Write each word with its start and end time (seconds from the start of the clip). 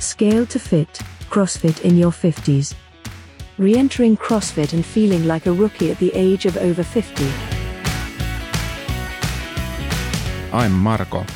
Scale 0.00 0.46
to 0.46 0.58
Fit 0.58 1.00
CrossFit 1.28 1.82
in 1.82 1.96
your 1.96 2.10
50s. 2.10 2.74
Re 3.58 3.76
entering 3.76 4.16
CrossFit 4.16 4.72
and 4.72 4.84
feeling 4.84 5.26
like 5.26 5.46
a 5.46 5.52
rookie 5.52 5.90
at 5.90 5.98
the 5.98 6.12
age 6.14 6.46
of 6.46 6.56
over 6.56 6.82
50. 6.82 7.26
I'm 10.52 10.72
Marco. 10.72 11.26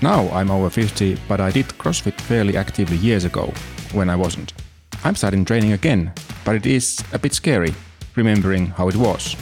Now 0.00 0.28
I'm 0.30 0.50
over 0.50 0.70
50, 0.70 1.18
but 1.28 1.40
I 1.40 1.50
did 1.50 1.66
CrossFit 1.66 2.18
fairly 2.20 2.56
actively 2.56 2.96
years 2.96 3.24
ago, 3.24 3.52
when 3.92 4.08
I 4.08 4.16
wasn't. 4.16 4.52
I'm 5.02 5.16
starting 5.16 5.44
training 5.44 5.72
again, 5.72 6.12
but 6.44 6.54
it 6.54 6.66
is 6.66 7.02
a 7.12 7.18
bit 7.18 7.34
scary, 7.34 7.74
remembering 8.14 8.66
how 8.68 8.88
it 8.88 8.96
was. 8.96 9.36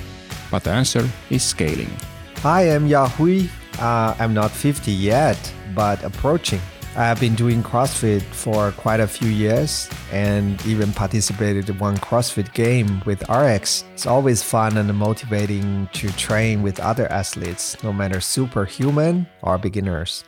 But 0.51 0.65
the 0.65 0.71
answer 0.71 1.09
is 1.31 1.43
scaling. 1.43 1.91
Hi, 2.39 2.75
I'm 2.75 2.89
Yahui. 2.89 3.49
Uh, 3.79 4.15
I'm 4.19 4.35
not 4.35 4.51
50 4.51 4.91
yet, 4.91 5.53
but 5.75 6.03
approaching. 6.03 6.61
I've 6.95 7.19
been 7.19 7.35
doing 7.35 7.63
CrossFit 7.63 8.21
for 8.21 8.71
quite 8.73 9.01
a 9.01 9.07
few 9.07 9.31
years 9.31 9.89
and 10.13 10.65
even 10.67 10.93
participated 10.93 11.71
in 11.71 11.79
one 11.79 11.97
CrossFit 11.97 12.53
game 12.53 13.03
with 13.07 13.27
RX. 13.31 13.85
It's 13.95 14.07
always 14.07 14.43
fun 14.43 14.77
and 14.77 14.95
motivating 14.95 15.89
to 15.95 16.13
train 16.19 16.63
with 16.63 16.79
other 16.81 17.11
athletes, 17.11 17.83
no 17.83 17.95
matter 17.95 18.21
superhuman 18.21 19.27
or 19.41 19.57
beginners. 19.57 20.25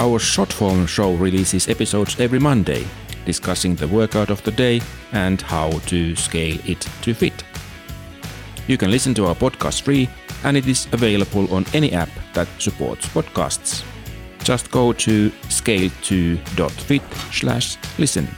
Our 0.00 0.18
short 0.18 0.50
form 0.50 0.86
show 0.86 1.12
releases 1.12 1.68
episodes 1.68 2.18
every 2.18 2.38
Monday, 2.38 2.86
discussing 3.26 3.74
the 3.74 3.88
workout 3.88 4.30
of 4.30 4.42
the 4.42 4.52
day 4.52 4.80
and 5.12 5.42
how 5.42 5.70
to 5.90 6.16
scale 6.16 6.58
it 6.64 6.80
to 7.02 7.12
fit. 7.12 7.44
You 8.68 8.78
can 8.78 8.90
listen 8.90 9.12
to 9.14 9.26
our 9.26 9.34
podcast 9.34 9.82
free, 9.82 10.08
and 10.44 10.56
it 10.56 10.66
is 10.66 10.88
available 10.92 11.52
on 11.52 11.66
any 11.74 11.92
app 11.92 12.08
that 12.32 12.48
supports 12.58 13.06
podcasts. 13.08 13.84
Just 14.46 14.70
go 14.70 14.92
to 14.92 15.30
scale2.fit 15.48 17.02
slash 17.32 17.76
listen. 17.98 18.28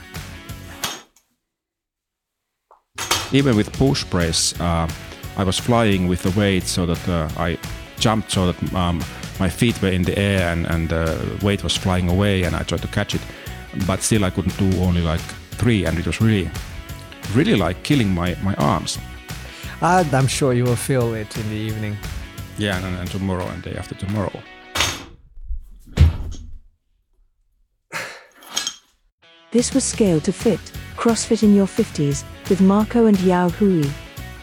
Even 3.31 3.55
with 3.55 3.71
push 3.73 4.03
press, 4.09 4.59
uh, 4.59 4.89
I 5.37 5.43
was 5.43 5.59
flying 5.59 6.07
with 6.07 6.23
the 6.23 6.31
weight 6.31 6.63
so 6.63 6.87
that 6.87 7.07
uh, 7.07 7.29
I 7.37 7.59
jumped 7.99 8.31
so 8.31 8.51
that 8.51 8.73
um, 8.73 9.03
my 9.39 9.49
feet 9.49 9.79
were 9.83 9.89
in 9.89 10.01
the 10.01 10.17
air 10.17 10.51
and, 10.51 10.65
and 10.65 10.89
the 10.89 11.39
weight 11.43 11.63
was 11.63 11.77
flying 11.77 12.09
away 12.09 12.41
and 12.41 12.55
I 12.55 12.63
tried 12.63 12.81
to 12.81 12.87
catch 12.87 13.13
it. 13.13 13.21
But 13.85 14.01
still 14.01 14.25
I 14.25 14.31
couldn't 14.31 14.57
do 14.57 14.81
only 14.81 15.01
like 15.01 15.21
three 15.61 15.85
and 15.85 15.99
it 15.99 16.07
was 16.07 16.19
really, 16.19 16.49
really 17.35 17.55
like 17.55 17.83
killing 17.83 18.09
my, 18.09 18.35
my 18.41 18.55
arms. 18.55 18.97
Uh, 19.79 20.03
I'm 20.11 20.25
sure 20.25 20.53
you 20.53 20.63
will 20.63 20.75
feel 20.75 21.13
it 21.13 21.37
in 21.37 21.47
the 21.49 21.55
evening. 21.55 21.95
Yeah, 22.57 22.83
and, 22.83 22.97
and 22.97 23.11
tomorrow 23.11 23.45
and 23.49 23.61
day 23.61 23.75
after 23.75 23.93
tomorrow. 23.93 24.41
This 29.51 29.73
was 29.73 29.83
scaled 29.83 30.25
to 30.25 30.33
Fit 30.33 30.59
CrossFit 30.95 31.43
in 31.43 31.55
your 31.55 31.65
50s 31.65 32.23
with 32.49 32.59
Marco 32.59 33.05
and 33.05 33.19
Yao 33.21 33.49
Hui. 33.49 33.89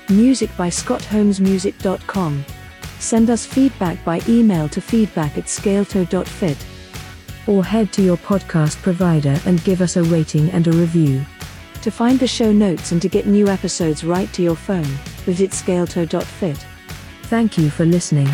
Music 0.08 0.50
by 0.56 0.68
ScottHolmesMusic.com. 0.68 2.44
Send 2.98 3.28
us 3.28 3.44
feedback 3.44 4.02
by 4.04 4.20
email 4.26 4.68
to 4.70 4.80
feedback 4.80 5.36
at 5.36 5.44
scaleto.fit. 5.44 6.66
Or 7.46 7.62
head 7.62 7.92
to 7.92 8.02
your 8.02 8.16
podcast 8.16 8.80
provider 8.82 9.38
and 9.44 9.62
give 9.64 9.82
us 9.82 9.96
a 9.96 10.02
rating 10.02 10.50
and 10.50 10.66
a 10.66 10.72
review. 10.72 11.24
To 11.82 11.90
find 11.90 12.18
the 12.18 12.26
show 12.26 12.50
notes 12.50 12.90
and 12.90 13.02
to 13.02 13.08
get 13.08 13.26
new 13.26 13.48
episodes 13.48 14.02
right 14.02 14.32
to 14.32 14.42
your 14.42 14.56
phone, 14.56 14.82
visit 15.26 15.50
scaleto.fit. 15.50 16.66
Thank 17.24 17.58
you 17.58 17.70
for 17.70 17.84
listening. 17.84 18.28